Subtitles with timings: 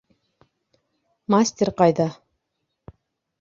[1.33, 2.09] Мастерҡайҙа?